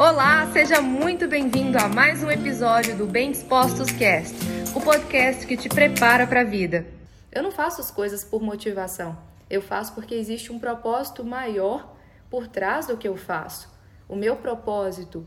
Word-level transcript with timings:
Olá, 0.00 0.50
seja 0.50 0.80
muito 0.80 1.28
bem-vindo 1.28 1.76
a 1.76 1.86
mais 1.86 2.22
um 2.22 2.30
episódio 2.30 2.96
do 2.96 3.06
Bem 3.06 3.32
Dispostos 3.32 3.92
Cast, 3.92 4.34
o 4.74 4.80
podcast 4.80 5.46
que 5.46 5.58
te 5.58 5.68
prepara 5.68 6.26
para 6.26 6.40
a 6.40 6.44
vida. 6.44 6.86
Eu 7.30 7.42
não 7.42 7.50
faço 7.50 7.82
as 7.82 7.90
coisas 7.90 8.24
por 8.24 8.40
motivação, 8.40 9.14
eu 9.50 9.60
faço 9.60 9.92
porque 9.92 10.14
existe 10.14 10.50
um 10.50 10.58
propósito 10.58 11.22
maior 11.22 11.94
por 12.30 12.48
trás 12.48 12.86
do 12.86 12.96
que 12.96 13.06
eu 13.06 13.14
faço. 13.14 13.68
O 14.08 14.16
meu 14.16 14.36
propósito 14.36 15.26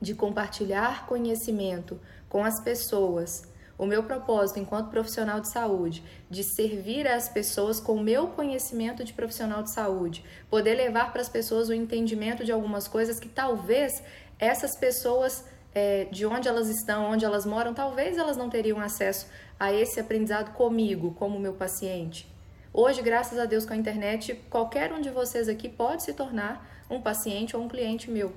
de 0.00 0.14
compartilhar 0.14 1.04
conhecimento 1.04 2.00
com 2.30 2.42
as 2.42 2.58
pessoas, 2.62 3.42
o 3.78 3.86
meu 3.86 4.02
propósito 4.02 4.58
enquanto 4.58 4.90
profissional 4.90 5.40
de 5.40 5.48
saúde, 5.48 6.02
de 6.28 6.42
servir 6.42 7.06
as 7.06 7.28
pessoas 7.28 7.78
com 7.78 7.94
o 7.94 8.02
meu 8.02 8.26
conhecimento 8.26 9.04
de 9.04 9.12
profissional 9.12 9.62
de 9.62 9.70
saúde, 9.70 10.24
poder 10.50 10.74
levar 10.74 11.12
para 11.12 11.20
as 11.20 11.28
pessoas 11.28 11.68
o 11.68 11.72
entendimento 11.72 12.44
de 12.44 12.50
algumas 12.50 12.88
coisas 12.88 13.20
que 13.20 13.28
talvez 13.28 14.02
essas 14.38 14.76
pessoas, 14.76 15.44
é, 15.72 16.06
de 16.06 16.26
onde 16.26 16.48
elas 16.48 16.68
estão, 16.68 17.12
onde 17.12 17.24
elas 17.24 17.46
moram, 17.46 17.72
talvez 17.72 18.18
elas 18.18 18.36
não 18.36 18.50
teriam 18.50 18.80
acesso 18.80 19.28
a 19.58 19.72
esse 19.72 20.00
aprendizado 20.00 20.52
comigo, 20.54 21.14
como 21.14 21.38
meu 21.38 21.52
paciente. 21.52 22.28
Hoje, 22.72 23.00
graças 23.00 23.38
a 23.38 23.44
Deus, 23.44 23.64
com 23.64 23.72
a 23.72 23.76
internet, 23.76 24.34
qualquer 24.50 24.92
um 24.92 25.00
de 25.00 25.10
vocês 25.10 25.48
aqui 25.48 25.68
pode 25.68 26.02
se 26.02 26.12
tornar 26.12 26.84
um 26.90 27.00
paciente 27.00 27.56
ou 27.56 27.62
um 27.62 27.68
cliente 27.68 28.10
meu. 28.10 28.32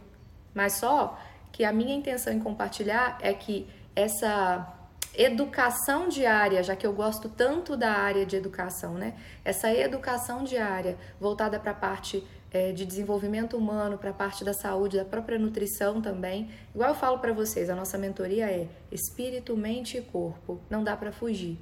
Mas 0.53 0.73
só 0.73 1.19
que 1.51 1.63
a 1.63 1.73
minha 1.73 1.95
intenção 1.95 2.31
em 2.31 2.39
compartilhar 2.39 3.17
é 3.21 3.33
que 3.33 3.67
essa 3.95 4.80
educação 5.15 6.07
diária, 6.07 6.63
já 6.63 6.75
que 6.75 6.85
eu 6.85 6.93
gosto 6.93 7.27
tanto 7.29 7.75
da 7.75 7.91
área 7.91 8.25
de 8.25 8.35
educação, 8.35 8.93
né? 8.93 9.13
Essa 9.43 9.71
educação 9.73 10.43
diária 10.43 10.97
voltada 11.19 11.59
para 11.59 11.71
a 11.71 11.75
parte 11.75 12.23
é, 12.51 12.71
de 12.71 12.85
desenvolvimento 12.85 13.57
humano, 13.57 13.97
para 13.97 14.09
a 14.09 14.13
parte 14.13 14.43
da 14.43 14.53
saúde, 14.53 14.97
da 14.97 15.05
própria 15.05 15.39
nutrição 15.39 16.01
também. 16.01 16.49
Igual 16.73 16.89
eu 16.89 16.95
falo 16.95 17.19
para 17.19 17.33
vocês, 17.33 17.69
a 17.69 17.75
nossa 17.75 17.97
mentoria 17.97 18.49
é 18.49 18.67
espírito, 18.91 19.55
mente 19.55 19.97
e 19.97 20.01
corpo. 20.01 20.59
Não 20.69 20.83
dá 20.83 20.95
para 20.95 21.11
fugir. 21.11 21.57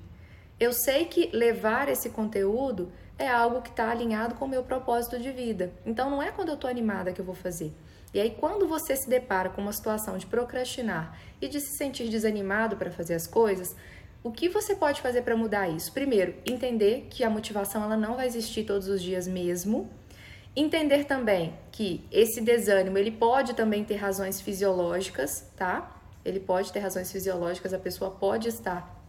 Eu 0.59 0.73
sei 0.73 1.05
que 1.05 1.29
levar 1.31 1.87
esse 1.87 2.09
conteúdo 2.09 2.91
é 3.19 3.27
algo 3.27 3.61
que 3.61 3.69
está 3.69 3.91
alinhado 3.91 4.33
com 4.35 4.45
o 4.45 4.47
meu 4.47 4.63
propósito 4.63 5.19
de 5.19 5.31
vida. 5.31 5.71
Então 5.85 6.09
não 6.09 6.23
é 6.23 6.31
quando 6.31 6.47
eu 6.47 6.55
estou 6.55 6.69
animada 6.69 7.11
que 7.11 7.19
eu 7.19 7.25
vou 7.25 7.35
fazer. 7.35 7.73
E 8.11 8.19
aí, 8.19 8.31
quando 8.31 8.67
você 8.67 8.95
se 8.95 9.07
depara 9.07 9.49
com 9.49 9.61
uma 9.61 9.73
situação 9.73 10.17
de 10.17 10.25
procrastinar 10.25 11.15
e 11.39 11.47
de 11.47 11.59
se 11.59 11.77
sentir 11.77 12.09
desanimado 12.09 12.75
para 12.75 12.89
fazer 12.89 13.13
as 13.13 13.27
coisas, 13.27 13.75
o 14.23 14.31
que 14.31 14.49
você 14.49 14.75
pode 14.75 14.99
fazer 14.99 15.21
para 15.21 15.35
mudar 15.35 15.69
isso? 15.69 15.93
Primeiro, 15.93 16.33
entender 16.43 17.07
que 17.09 17.23
a 17.23 17.29
motivação 17.29 17.83
ela 17.83 17.95
não 17.95 18.15
vai 18.15 18.25
existir 18.25 18.63
todos 18.63 18.87
os 18.87 19.01
dias 19.01 19.27
mesmo. 19.27 19.89
Entender 20.55 21.03
também 21.03 21.53
que 21.71 22.03
esse 22.11 22.41
desânimo 22.41 22.97
ele 22.97 23.11
pode 23.11 23.53
também 23.53 23.83
ter 23.83 23.95
razões 23.97 24.41
fisiológicas, 24.41 25.47
tá? 25.55 25.95
Ele 26.25 26.39
pode 26.39 26.73
ter 26.73 26.79
razões 26.79 27.11
fisiológicas, 27.11 27.73
a 27.73 27.79
pessoa 27.79 28.09
pode 28.09 28.47
estar 28.47 28.99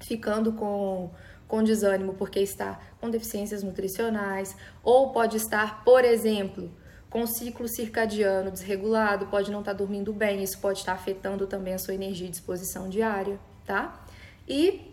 ficando 0.00 0.52
com, 0.52 1.10
com 1.54 1.62
desânimo 1.62 2.14
porque 2.14 2.40
está 2.40 2.80
com 3.00 3.08
deficiências 3.08 3.62
nutricionais, 3.62 4.56
ou 4.82 5.10
pode 5.12 5.36
estar, 5.36 5.84
por 5.84 6.04
exemplo, 6.04 6.68
com 7.08 7.24
ciclo 7.28 7.68
circadiano 7.68 8.50
desregulado, 8.50 9.26
pode 9.26 9.52
não 9.52 9.60
estar 9.60 9.72
dormindo 9.72 10.12
bem, 10.12 10.42
isso 10.42 10.58
pode 10.58 10.80
estar 10.80 10.94
afetando 10.94 11.46
também 11.46 11.74
a 11.74 11.78
sua 11.78 11.94
energia 11.94 12.26
e 12.26 12.30
disposição 12.30 12.88
diária, 12.88 13.38
tá? 13.64 14.04
E 14.48 14.92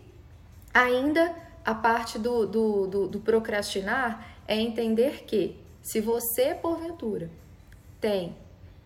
ainda 0.72 1.34
a 1.64 1.74
parte 1.74 2.16
do, 2.16 2.46
do, 2.46 2.86
do, 2.86 3.08
do 3.08 3.18
procrastinar 3.18 4.36
é 4.46 4.54
entender 4.54 5.24
que 5.24 5.58
se 5.82 6.00
você, 6.00 6.54
porventura, 6.54 7.28
tem 8.00 8.36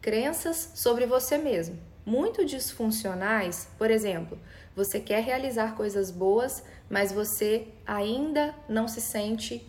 crenças 0.00 0.72
sobre 0.74 1.04
você 1.04 1.36
mesmo 1.36 1.78
muito 2.06 2.44
disfuncionais, 2.44 3.69
por 3.77 3.91
exemplo, 3.91 4.38
você 4.76 5.00
quer 5.00 5.25
realizar 5.25 5.75
coisas 5.75 6.10
boas, 6.10 6.62
mas 6.88 7.10
você 7.10 7.66
ainda 7.84 8.54
não 8.69 8.87
se 8.87 9.00
sente 9.00 9.66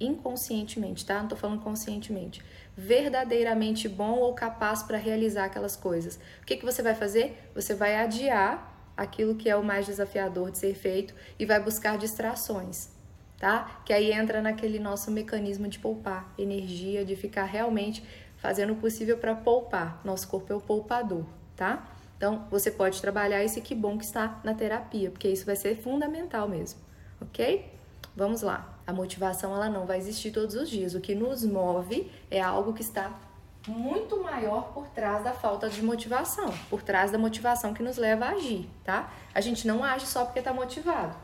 inconscientemente, 0.00 1.04
tá? 1.04 1.20
Não 1.20 1.28
tô 1.28 1.36
falando 1.36 1.60
conscientemente 1.60 2.42
verdadeiramente 2.76 3.88
bom 3.88 4.18
ou 4.18 4.34
capaz 4.34 4.82
para 4.82 4.98
realizar 4.98 5.44
aquelas 5.44 5.76
coisas. 5.76 6.18
O 6.42 6.46
que, 6.46 6.56
que 6.56 6.64
você 6.64 6.82
vai 6.82 6.94
fazer? 6.94 7.50
Você 7.54 7.74
vai 7.74 7.96
adiar 7.96 8.72
aquilo 8.96 9.34
que 9.34 9.48
é 9.48 9.56
o 9.56 9.64
mais 9.64 9.86
desafiador 9.86 10.50
de 10.50 10.58
ser 10.58 10.74
feito 10.74 11.14
e 11.38 11.46
vai 11.46 11.60
buscar 11.60 11.96
distrações, 11.98 12.88
tá? 13.38 13.80
Que 13.84 13.92
aí 13.92 14.12
entra 14.12 14.40
naquele 14.40 14.78
nosso 14.78 15.10
mecanismo 15.10 15.68
de 15.68 15.78
poupar 15.78 16.32
energia, 16.38 17.04
de 17.04 17.16
ficar 17.16 17.44
realmente 17.44 18.04
fazendo 18.36 18.72
o 18.72 18.76
possível 18.76 19.18
para 19.18 19.34
poupar. 19.34 20.00
Nosso 20.04 20.28
corpo 20.28 20.52
é 20.52 20.56
o 20.56 20.60
poupador, 20.60 21.24
tá? 21.56 21.88
Então, 22.16 22.46
você 22.50 22.70
pode 22.70 23.00
trabalhar 23.00 23.42
isso 23.44 23.58
e 23.58 23.62
que 23.62 23.74
bom 23.74 23.98
que 23.98 24.04
está 24.04 24.40
na 24.44 24.54
terapia, 24.54 25.10
porque 25.10 25.28
isso 25.28 25.44
vai 25.44 25.56
ser 25.56 25.76
fundamental 25.76 26.48
mesmo, 26.48 26.80
ok? 27.20 27.72
Vamos 28.16 28.42
lá. 28.42 28.78
A 28.86 28.92
motivação 28.92 29.54
ela 29.54 29.68
não 29.68 29.86
vai 29.86 29.98
existir 29.98 30.30
todos 30.30 30.54
os 30.54 30.70
dias. 30.70 30.94
O 30.94 31.00
que 31.00 31.14
nos 31.14 31.44
move 31.44 32.10
é 32.30 32.40
algo 32.40 32.72
que 32.72 32.82
está 32.82 33.12
muito 33.66 34.22
maior 34.22 34.72
por 34.72 34.86
trás 34.88 35.24
da 35.24 35.32
falta 35.32 35.68
de 35.68 35.82
motivação, 35.82 36.52
por 36.68 36.82
trás 36.82 37.10
da 37.10 37.18
motivação 37.18 37.72
que 37.72 37.82
nos 37.82 37.96
leva 37.96 38.26
a 38.26 38.30
agir, 38.30 38.68
tá? 38.84 39.12
A 39.34 39.40
gente 39.40 39.66
não 39.66 39.82
age 39.82 40.06
só 40.06 40.24
porque 40.24 40.38
está 40.38 40.52
motivado. 40.52 41.16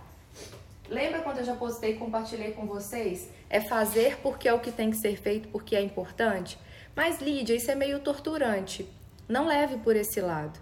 Lembra 0.89 1.21
quando 1.21 1.39
eu 1.39 1.45
já 1.45 1.55
postei 1.55 1.93
e 1.93 1.99
compartilhei 1.99 2.53
com 2.53 2.67
vocês? 2.67 3.29
É 3.49 3.61
fazer 3.61 4.17
porque 4.23 4.49
é 4.49 4.53
o 4.53 4.59
que 4.59 4.73
tem 4.73 4.91
que 4.91 4.97
ser 4.97 5.17
feito, 5.17 5.49
porque 5.49 5.77
é 5.77 5.83
importante? 5.83 6.59
Mas, 6.97 7.21
Lídia, 7.21 7.55
isso 7.55 7.71
é 7.71 7.75
meio 7.75 8.01
torturante. 8.01 8.91
Não 9.29 9.47
leve 9.47 9.77
por 9.79 9.95
esse 9.95 10.21
lado. 10.21 10.59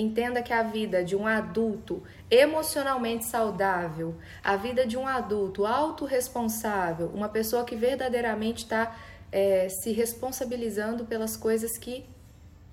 Entenda 0.00 0.42
que 0.42 0.50
a 0.50 0.62
vida 0.62 1.04
de 1.04 1.14
um 1.14 1.26
adulto 1.26 2.02
emocionalmente 2.30 3.26
saudável, 3.26 4.14
a 4.42 4.56
vida 4.56 4.86
de 4.86 4.96
um 4.96 5.06
adulto 5.06 5.66
autorresponsável, 5.66 7.10
uma 7.12 7.28
pessoa 7.28 7.66
que 7.66 7.76
verdadeiramente 7.76 8.64
está 8.64 8.96
é, 9.30 9.68
se 9.68 9.92
responsabilizando 9.92 11.04
pelas 11.04 11.36
coisas 11.36 11.76
que, 11.76 12.06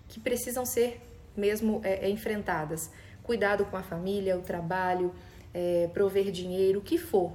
que 0.07 0.21
precisam 0.21 0.65
ser 0.65 1.01
mesmo 1.35 1.81
é, 1.83 2.05
é, 2.05 2.09
enfrentadas. 2.09 2.89
Cuidado 3.21 3.65
com 3.65 3.75
a 3.75 3.83
família, 3.83 4.38
o 4.38 4.41
trabalho, 4.41 5.13
é, 5.53 5.89
prover 5.94 6.31
dinheiro, 6.31 6.79
o 6.79 6.81
que 6.81 6.97
for. 6.97 7.33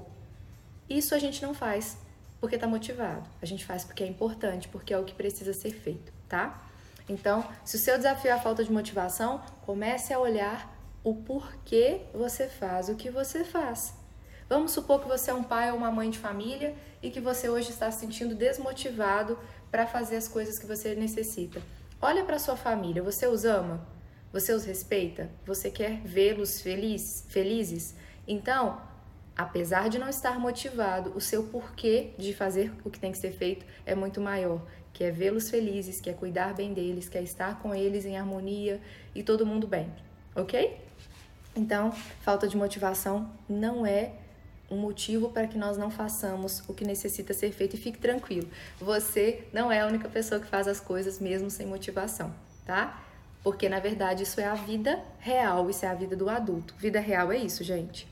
Isso 0.88 1.14
a 1.14 1.18
gente 1.18 1.42
não 1.42 1.52
faz 1.52 1.98
porque 2.40 2.54
está 2.54 2.66
motivado. 2.66 3.28
A 3.42 3.44
gente 3.46 3.62
faz 3.66 3.84
porque 3.84 4.02
é 4.02 4.06
importante, 4.06 4.68
porque 4.68 4.94
é 4.94 4.98
o 4.98 5.04
que 5.04 5.12
precisa 5.12 5.52
ser 5.52 5.72
feito, 5.72 6.10
tá? 6.26 6.71
Então, 7.12 7.44
se 7.62 7.76
o 7.76 7.78
seu 7.78 7.98
desafio 7.98 8.30
é 8.30 8.32
a 8.32 8.40
falta 8.40 8.64
de 8.64 8.72
motivação, 8.72 9.42
comece 9.66 10.14
a 10.14 10.18
olhar 10.18 10.74
o 11.04 11.14
porquê 11.14 12.06
você 12.14 12.48
faz 12.48 12.88
o 12.88 12.94
que 12.94 13.10
você 13.10 13.44
faz. 13.44 13.94
Vamos 14.48 14.72
supor 14.72 15.00
que 15.00 15.08
você 15.08 15.30
é 15.30 15.34
um 15.34 15.42
pai 15.42 15.70
ou 15.70 15.76
uma 15.76 15.90
mãe 15.90 16.08
de 16.08 16.18
família 16.18 16.74
e 17.02 17.10
que 17.10 17.20
você 17.20 17.50
hoje 17.50 17.70
está 17.70 17.90
se 17.90 18.00
sentindo 18.00 18.34
desmotivado 18.34 19.38
para 19.70 19.86
fazer 19.86 20.16
as 20.16 20.26
coisas 20.26 20.58
que 20.58 20.66
você 20.66 20.94
necessita. 20.94 21.60
Olha 22.00 22.24
para 22.24 22.38
sua 22.38 22.56
família, 22.56 23.02
você 23.02 23.26
os 23.26 23.44
ama? 23.44 23.86
Você 24.32 24.52
os 24.54 24.64
respeita? 24.64 25.30
Você 25.44 25.70
quer 25.70 26.00
vê-los 26.02 26.62
feliz, 26.62 27.26
felizes? 27.28 27.94
Então, 28.26 28.80
apesar 29.36 29.88
de 29.88 29.98
não 29.98 30.08
estar 30.08 30.38
motivado, 30.38 31.12
o 31.16 31.20
seu 31.20 31.44
porquê 31.44 32.10
de 32.18 32.34
fazer 32.34 32.72
o 32.84 32.90
que 32.90 32.98
tem 32.98 33.12
que 33.12 33.18
ser 33.18 33.32
feito 33.32 33.64
é 33.86 33.94
muito 33.94 34.20
maior 34.20 34.60
que 34.92 35.04
é 35.04 35.10
vê-los 35.10 35.48
felizes, 35.48 36.00
que 36.00 36.10
é 36.10 36.12
cuidar 36.12 36.54
bem 36.54 36.72
deles, 36.72 37.08
que 37.08 37.16
é 37.16 37.22
estar 37.22 37.60
com 37.60 37.74
eles 37.74 38.04
em 38.04 38.16
harmonia 38.16 38.80
e 39.14 39.22
todo 39.22 39.46
mundo 39.46 39.66
bem, 39.66 39.90
ok? 40.34 40.78
Então, 41.56 41.92
falta 42.20 42.46
de 42.46 42.56
motivação 42.56 43.30
não 43.48 43.86
é 43.86 44.12
um 44.70 44.76
motivo 44.76 45.30
para 45.30 45.46
que 45.46 45.58
nós 45.58 45.76
não 45.76 45.90
façamos 45.90 46.62
o 46.68 46.72
que 46.72 46.84
necessita 46.84 47.34
ser 47.34 47.52
feito 47.52 47.74
e 47.74 47.78
fique 47.78 47.98
tranquilo. 47.98 48.48
Você 48.80 49.44
não 49.52 49.70
é 49.70 49.80
a 49.80 49.86
única 49.86 50.08
pessoa 50.08 50.40
que 50.40 50.46
faz 50.46 50.66
as 50.66 50.80
coisas 50.80 51.18
mesmo 51.18 51.50
sem 51.50 51.66
motivação, 51.66 52.32
tá? 52.64 53.02
Porque 53.42 53.68
na 53.68 53.80
verdade 53.80 54.22
isso 54.22 54.40
é 54.40 54.46
a 54.46 54.54
vida 54.54 55.02
real, 55.18 55.68
isso 55.68 55.84
é 55.84 55.88
a 55.88 55.94
vida 55.94 56.16
do 56.16 56.30
adulto. 56.30 56.74
Vida 56.78 57.00
real 57.00 57.30
é 57.32 57.36
isso, 57.36 57.62
gente. 57.64 58.11